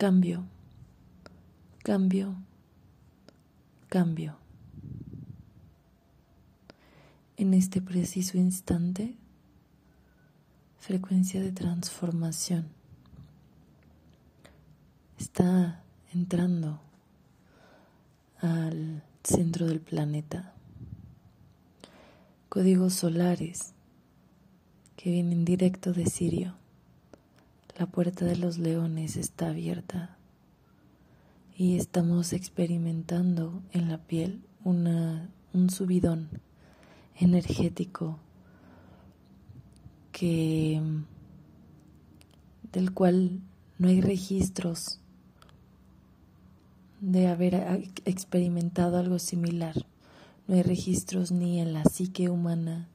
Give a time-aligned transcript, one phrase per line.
[0.00, 0.46] cambio,
[1.82, 2.34] cambio,
[3.90, 4.38] cambio.
[7.36, 9.14] En este preciso instante,
[10.78, 12.68] frecuencia de transformación
[15.18, 15.82] está
[16.14, 16.80] entrando
[18.40, 20.54] al centro del planeta.
[22.48, 23.74] Códigos solares
[24.96, 26.59] que vienen directo de Sirio.
[27.80, 30.18] La puerta de los leones está abierta
[31.56, 36.28] y estamos experimentando en la piel un subidón
[37.16, 38.18] energético
[40.12, 40.82] que
[42.70, 43.40] del cual
[43.78, 45.00] no hay registros
[47.00, 47.54] de haber
[48.04, 49.86] experimentado algo similar.
[50.46, 52.90] No hay registros ni en la psique humana,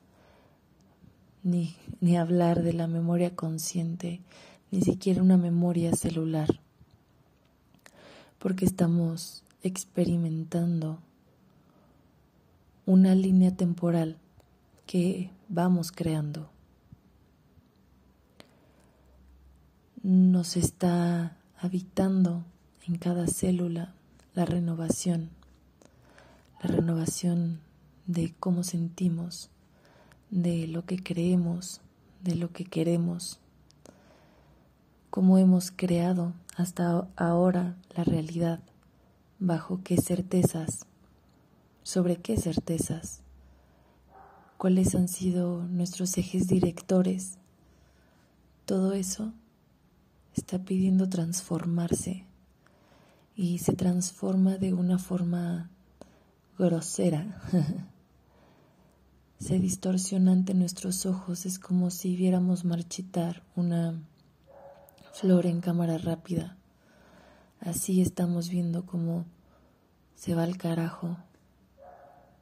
[1.42, 4.22] ni, ni hablar de la memoria consciente,
[4.72, 6.60] ni siquiera una memoria celular,
[8.40, 11.00] porque estamos experimentando
[12.86, 14.18] una línea temporal
[14.86, 16.50] que vamos creando.
[20.04, 22.44] Nos está habitando
[22.88, 23.96] en cada célula
[24.36, 25.32] la renovación,
[26.62, 27.60] la renovación
[28.06, 29.50] de cómo sentimos,
[30.30, 31.82] de lo que creemos,
[32.22, 33.40] de lo que queremos,
[35.16, 38.60] cómo hemos creado hasta ahora la realidad,
[39.40, 40.88] bajo qué certezas,
[41.84, 43.22] sobre qué certezas,
[44.58, 47.38] cuáles han sido nuestros ejes directores.
[48.66, 49.32] Todo eso
[50.36, 52.26] está pidiendo transformarse
[53.38, 55.70] y se transforma de una forma
[56.60, 57.42] grosera.
[59.40, 63.98] se distorsiona ante nuestros ojos, es como si viéramos marchitar una
[65.16, 66.58] flor en cámara rápida.
[67.62, 69.24] Así estamos viendo cómo
[70.16, 71.16] se va al carajo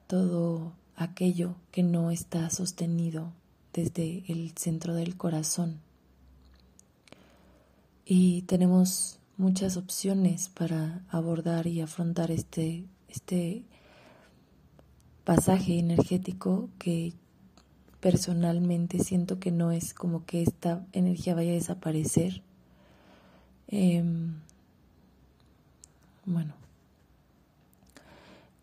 [0.08, 3.32] todo aquello que no está sostenido
[3.74, 5.82] desde el centro del corazón.
[8.06, 13.66] Y tenemos muchas opciones para abordar y afrontar este, este
[15.26, 17.14] pasaje energético que
[18.00, 22.42] personalmente siento que no es como que esta energía vaya a desaparecer.
[23.68, 24.36] Em,
[26.26, 26.54] bueno,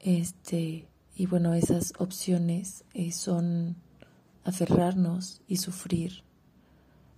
[0.00, 3.76] este, y bueno, esas opciones eh, son
[4.44, 6.22] aferrarnos y sufrir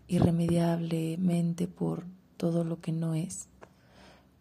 [0.09, 2.04] irremediablemente por
[2.37, 3.47] todo lo que no es,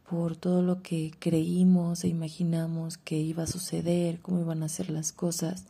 [0.09, 4.89] por todo lo que creímos e imaginamos que iba a suceder, cómo iban a ser
[4.89, 5.65] las cosas,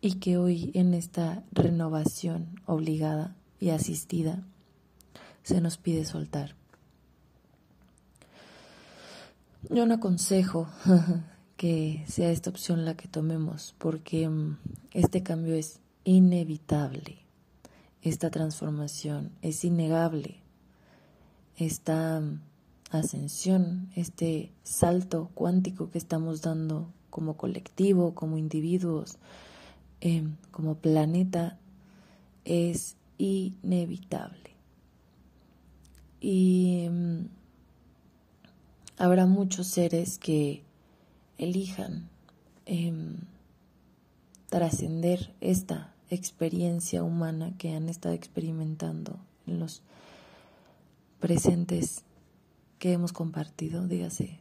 [0.00, 4.42] y que hoy en esta renovación obligada y asistida
[5.46, 6.54] se nos pide soltar.
[9.70, 10.68] Yo no aconsejo
[11.56, 14.58] que sea esta opción la que tomemos porque mm,
[14.92, 17.18] este cambio es inevitable,
[18.02, 20.46] esta transformación es innegable
[21.56, 22.22] esta
[22.90, 29.18] ascensión, este salto cuántico que estamos dando como colectivo, como individuos,
[30.00, 31.58] em, como planeta,
[32.44, 34.55] es inevitable.
[36.20, 37.28] Y em,
[38.98, 40.62] habrá muchos seres que
[41.38, 42.08] elijan
[42.64, 43.16] em,
[44.48, 49.82] trascender esta experiencia humana que han estado experimentando en los
[51.20, 52.04] presentes
[52.78, 54.38] que hemos compartido, dígase,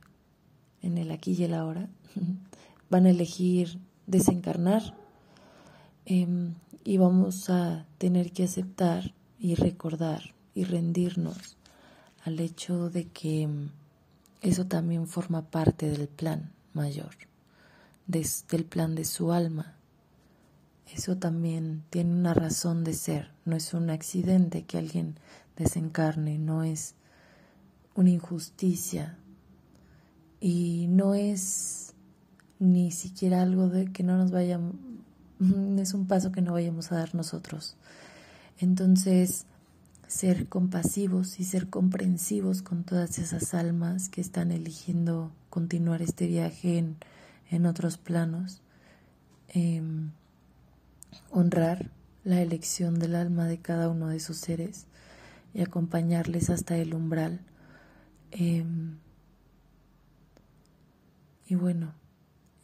[0.82, 1.90] en el aquí y el ahora,
[2.90, 4.96] van a elegir desencarnar
[6.06, 6.54] em,
[6.84, 11.58] y vamos a tener que aceptar y recordar y rendirnos
[12.26, 13.70] al hecho de que em,
[14.42, 17.16] eso también forma parte del plan mayor,
[18.08, 19.76] del plan de su alma.
[20.92, 25.16] Eso también tiene una razón de ser, no es un accidente que alguien
[25.56, 26.96] desencarne, no es
[27.94, 29.18] una injusticia
[30.40, 31.94] y no es
[32.60, 34.76] ni siquiera algo de que no nos vayamos,
[35.78, 37.76] es un paso que no vayamos a dar nosotros.
[38.58, 39.46] Entonces,
[40.08, 46.78] ser compasivos y ser comprensivos con todas esas almas que están eligiendo continuar este viaje
[46.78, 46.98] en,
[47.50, 48.62] en otros planos,
[49.50, 50.12] em,
[51.32, 51.90] honrar
[52.24, 54.88] la elección del alma de cada uno de sus seres
[55.54, 57.40] y acompañarles hasta el umbral.
[58.32, 58.98] Em,
[61.48, 61.94] y bueno,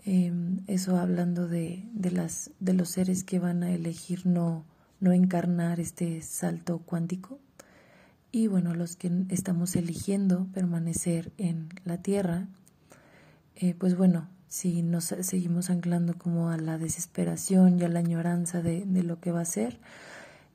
[0.03, 4.65] em, eso hablando de, de, las, de los seres que van a elegir no,
[5.01, 7.39] no encarnar este salto cuántico,
[8.31, 12.48] y bueno, los que estamos eligiendo permanecer en la tierra,
[13.57, 18.62] eh, pues bueno, si nos seguimos anclando como a la desesperación y a la añoranza
[18.62, 19.80] de, lo que va a ser,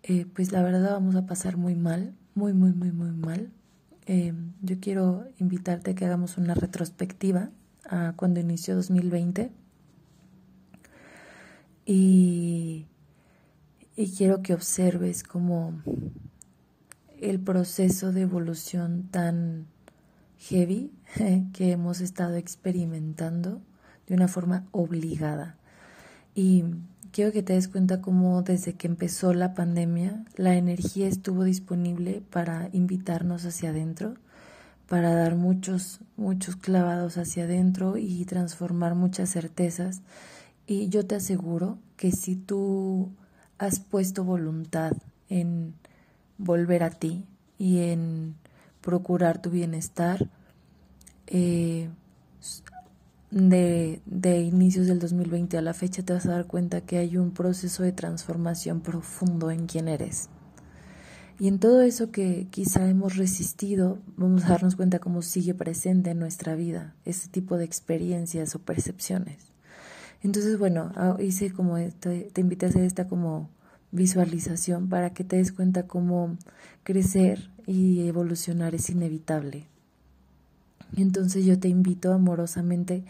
[0.02, 3.50] eh, pues la verdad vamos a pasar muy mal, muy, muy, muy, muy mal.
[4.06, 4.32] Eh,
[4.62, 7.50] yo quiero invitarte a que hagamos una retrospectiva
[7.88, 9.50] a cuando inició 2020
[11.84, 12.86] y,
[13.96, 15.72] y quiero que observes como
[17.20, 19.66] el proceso de evolución tan
[20.38, 20.92] heavy
[21.54, 23.62] que hemos estado experimentando
[24.06, 25.56] de una forma obligada.
[26.34, 26.64] Y
[27.10, 32.22] quiero que te des cuenta cómo desde que empezó la pandemia la energía estuvo disponible
[32.30, 34.14] para invitarnos hacia adentro,
[34.86, 40.02] para dar muchos, muchos clavados hacia adentro y transformar muchas certezas.
[40.66, 43.10] Y yo te aseguro que si tú
[43.58, 44.92] has puesto voluntad
[45.28, 45.74] en
[46.38, 47.24] volver a ti
[47.58, 48.34] y en
[48.80, 50.28] procurar tu bienestar,
[51.26, 51.88] eh,
[53.30, 57.16] de, de, inicios del 2020 a la fecha te vas a dar cuenta que hay
[57.16, 60.28] un proceso de transformación profundo en quién eres.
[61.38, 66.10] Y en todo eso que quizá hemos resistido, vamos a darnos cuenta cómo sigue presente
[66.10, 69.55] en nuestra vida ese tipo de experiencias o percepciones.
[70.26, 73.48] Entonces, bueno, ah, hice como, te, te invité a hacer esta como
[73.92, 76.36] visualización para que te des cuenta cómo
[76.82, 79.68] crecer y evolucionar es inevitable.
[80.96, 83.04] Entonces yo te invito amorosamente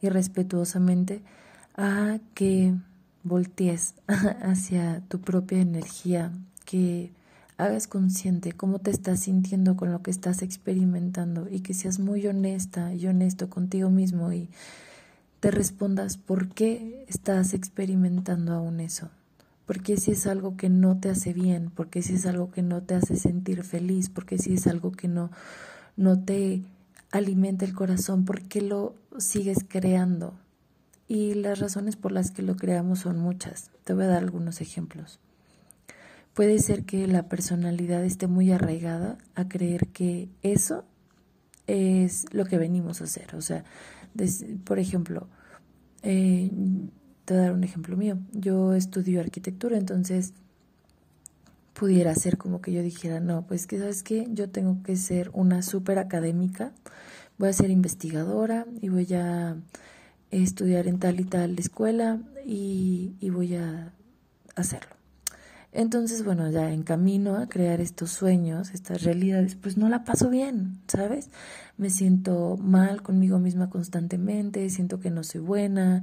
[0.00, 1.20] y respetuosamente
[1.76, 2.74] a que
[3.24, 3.92] voltees
[4.42, 6.32] hacia tu propia energía,
[6.64, 7.12] que
[7.58, 12.26] hagas consciente cómo te estás sintiendo con lo que estás experimentando y que seas muy
[12.26, 14.48] honesta y honesto contigo mismo y
[15.44, 19.10] te respondas por qué estás experimentando aún eso.
[19.66, 22.82] Porque si es algo que no te hace bien, porque si es algo que no
[22.82, 25.30] te hace sentir feliz, porque si es algo que no,
[25.98, 26.62] no te
[27.10, 30.32] alimenta el corazón, ¿por qué lo sigues creando?
[31.08, 33.70] Y las razones por las que lo creamos son muchas.
[33.84, 35.20] Te voy a dar algunos ejemplos.
[36.32, 40.86] Puede ser que la personalidad esté muy arraigada a creer que eso
[41.66, 43.36] es lo que venimos a hacer.
[43.36, 43.64] O sea,
[44.64, 45.28] por ejemplo,
[46.02, 46.50] eh,
[47.24, 48.18] te voy a dar un ejemplo mío.
[48.32, 50.32] Yo estudio arquitectura, entonces
[51.72, 55.30] pudiera ser como que yo dijera, no, pues que sabes que yo tengo que ser
[55.32, 56.72] una súper académica
[57.38, 59.56] voy a ser investigadora y voy a
[60.30, 63.92] estudiar en tal y tal escuela y, y voy a
[64.56, 65.03] hacerlo.
[65.76, 70.30] Entonces, bueno, ya en camino a crear estos sueños, estas realidades, pues no la paso
[70.30, 71.30] bien, ¿sabes?
[71.76, 76.02] Me siento mal conmigo misma constantemente, siento que no soy buena,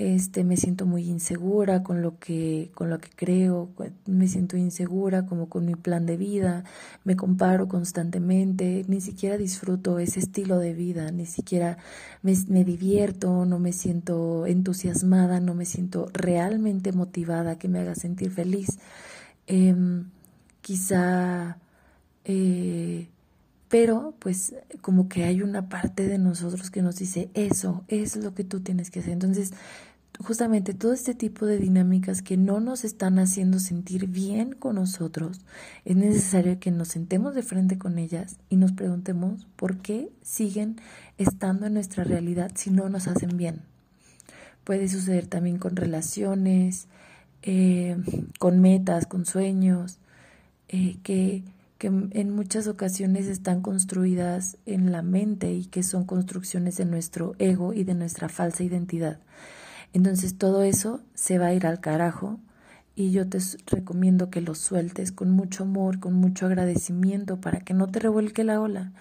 [0.00, 3.68] este, me siento muy insegura con lo que, con lo que creo,
[4.06, 6.64] me siento insegura como con mi plan de vida,
[7.04, 11.76] me comparo constantemente, ni siquiera disfruto ese estilo de vida, ni siquiera
[12.22, 18.30] me, divierto, no me siento entusiasmada, no me siento realmente motivada que me haga sentir
[18.30, 18.78] feliz.
[19.46, 20.06] Em,
[20.62, 21.58] quizá,
[22.24, 23.08] eh,
[23.68, 28.34] pero pues como que hay una parte de nosotros que nos dice, eso es lo
[28.34, 29.12] que tú tienes que hacer.
[29.12, 29.52] Entonces,
[30.22, 35.40] justamente todo este tipo de dinámicas que no nos están haciendo sentir bien con nosotros,
[35.84, 40.76] es necesario que nos sentemos de frente con ellas y nos preguntemos por qué siguen
[41.16, 43.62] estando en nuestra realidad si no nos hacen bien.
[44.64, 46.86] Puede suceder también con relaciones,
[47.42, 47.96] eh,
[48.38, 49.98] con metas, con sueños,
[50.68, 51.42] eh, que,
[51.78, 57.34] que en muchas ocasiones están construidas en la mente y que son construcciones de nuestro
[57.38, 59.18] ego y de nuestra falsa identidad.
[59.92, 62.38] Entonces todo eso se va a ir al carajo
[62.94, 67.74] y yo te recomiendo que lo sueltes con mucho amor, con mucho agradecimiento para que
[67.74, 68.92] no te revuelque la ola.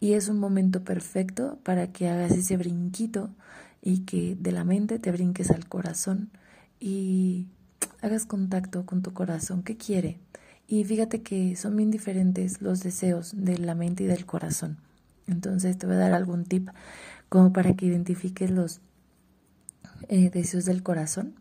[0.00, 3.30] Y es un momento perfecto para que hagas ese brinquito
[3.82, 6.30] y que de la mente te brinques al corazón
[6.80, 7.46] y
[8.02, 10.18] hagas contacto con tu corazón, ¿qué quiere?
[10.68, 14.78] Y fíjate que son bien diferentes los deseos de la mente y del corazón.
[15.26, 16.68] Entonces te voy a dar algún tip
[17.28, 18.80] como para que identifiques los
[20.08, 21.34] eh, deseos del corazón.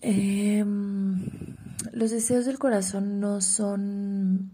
[0.00, 1.20] Em,
[1.92, 4.50] los deseos del corazón no son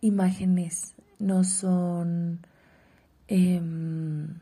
[0.00, 2.40] imágenes, no son...
[3.28, 4.38] Em,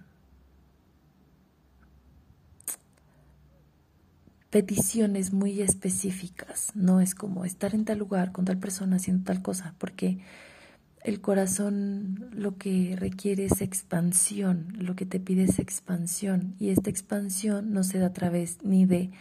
[4.56, 9.42] peticiones muy específicas, no es como estar en tal lugar con tal persona haciendo tal
[9.42, 10.18] cosa, porque
[11.06, 16.90] el corazón lo que requiere es expansión, lo que te pide es expansión y esta
[16.90, 19.12] expansión no se da a través ni de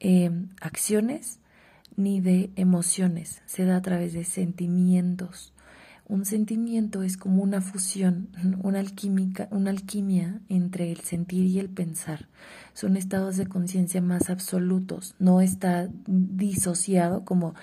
[0.00, 1.38] em, acciones
[1.96, 5.52] ni de emociones, se da a través de sentimientos.
[6.06, 8.30] Un sentimiento es como una fusión,
[8.62, 12.26] una, alquímica, una alquimia entre el sentir y el pensar.
[12.72, 17.54] Son estados de conciencia más absolutos, no está disociado como,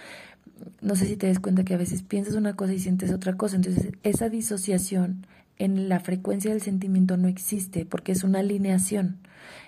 [0.81, 3.35] no sé si te das cuenta que a veces piensas una cosa y sientes otra
[3.38, 3.55] cosa.
[3.55, 5.25] Entonces, esa disociación
[5.57, 9.17] en la frecuencia del sentimiento no existe porque es una alineación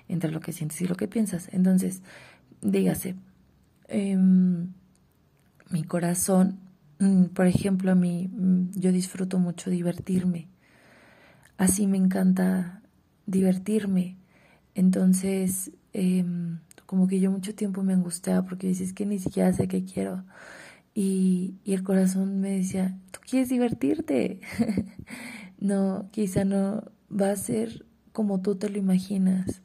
[0.08, 1.50] entre lo que sientes y lo que piensas.
[1.52, 2.02] Entonces,
[2.62, 3.16] dígase,
[3.88, 4.74] em,
[5.70, 6.60] mi corazón
[7.00, 10.48] Mm, por ejemplo, a mí mm, yo disfruto mucho divertirme.
[11.58, 12.82] Así me encanta
[13.26, 14.18] divertirme.
[14.76, 19.68] Entonces, em, como que yo mucho tiempo me angustiaba porque dices que ni siquiera sé
[19.68, 20.24] qué quiero.
[21.00, 24.42] Y, y el corazón me decía, tú quieres divertirte.
[25.60, 29.62] no, quizá no va a ser como tú te lo imaginas.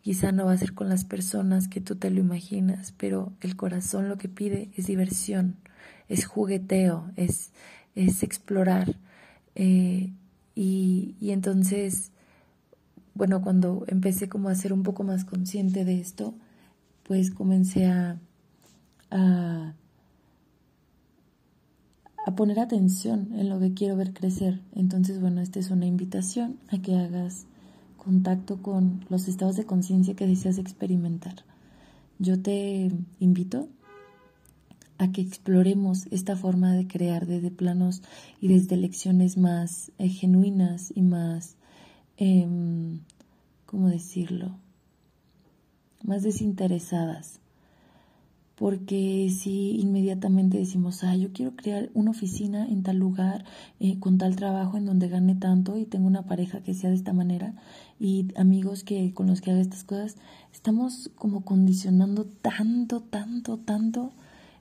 [0.00, 3.56] Quizá no va a ser con las personas que tú te lo imaginas, pero el
[3.56, 5.56] corazón lo que pide es diversión
[6.08, 7.50] es jugueteo, es,
[7.96, 8.96] es explorar.
[9.54, 10.12] Eh,
[10.54, 12.12] y, y, entonces,
[13.14, 16.34] bueno, cuando empecé como a ser un poco más consciente de esto,
[17.02, 18.20] pues comencé a,
[19.10, 19.74] a,
[22.26, 24.60] a poner atención en lo que quiero ver crecer.
[24.74, 27.46] Entonces, bueno, esta es una invitación a que hagas
[27.96, 31.44] contacto con los estados de conciencia que deseas experimentar.
[32.18, 32.90] Yo te
[33.20, 33.68] invito
[34.98, 38.02] a que exploremos esta forma de crear desde planos
[38.40, 41.54] y desde lecciones más eh, genuinas y más,
[42.16, 43.02] em,
[43.66, 44.56] ¿cómo decirlo?
[46.02, 47.38] Más desinteresadas.
[48.56, 53.44] Porque si inmediatamente decimos, ah, yo quiero crear una oficina en tal lugar,
[53.80, 56.96] eh, con tal trabajo en donde gane tanto y tengo una pareja que sea de
[56.96, 57.54] esta manera
[58.00, 60.16] y amigos que con los que haga estas cosas,
[60.54, 64.12] estamos como condicionando tanto, tanto, tanto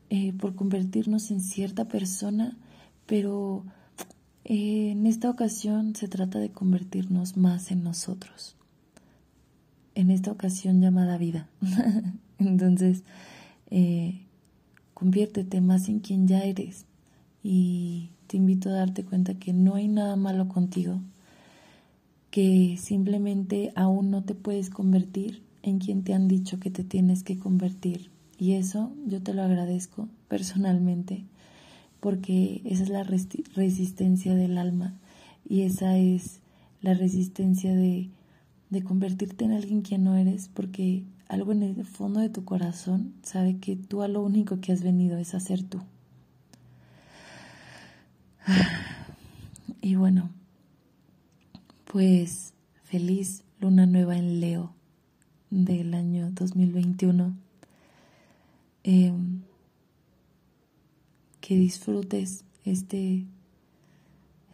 [0.10, 2.58] eh, por convertirnos en cierta persona,
[3.06, 3.64] pero
[4.44, 8.56] eh, en esta ocasión se trata de convertirnos más en nosotros.
[9.96, 11.48] En esta ocasión llamada vida.
[12.40, 13.04] Entonces,
[13.72, 14.22] eh,
[14.94, 16.86] conviértete más en quien ya eres.
[17.44, 21.00] Y te invito a darte cuenta que no hay nada malo contigo,
[22.32, 27.24] que simplemente aún no te puedes convertir en quien te han dicho que te tienes
[27.24, 28.10] que convertir.
[28.38, 31.24] Y eso yo te lo agradezco personalmente
[32.06, 34.94] porque esa es la resistencia del alma
[35.50, 36.40] y esa es
[36.82, 38.10] la resistencia de,
[38.70, 43.14] de convertirte en alguien que no eres porque algo en el fondo de tu corazón
[43.24, 45.82] sabe que tú a lo único que has venido es a ser tú.
[49.82, 50.32] Y bueno,
[51.92, 52.54] pues
[52.86, 54.74] feliz luna nueva en Leo
[55.52, 57.36] del año 2021.
[58.84, 59.42] Em,
[61.40, 63.26] que disfrutes este,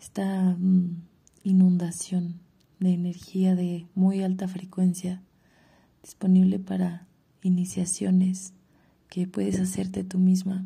[0.01, 1.01] esta mm,
[1.43, 2.35] inundación
[2.81, 5.21] de energía de muy alta frecuencia
[6.01, 7.07] disponible para
[7.43, 8.53] iniciaciones
[9.07, 10.65] que puedes hacerte tú misma.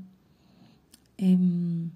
[1.17, 1.91] Em,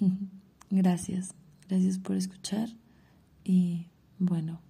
[0.70, 1.34] gracias,
[1.68, 2.68] gracias por escuchar
[3.44, 3.86] y
[4.18, 4.60] bueno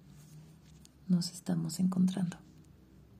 [1.07, 2.37] nos estamos encontrando.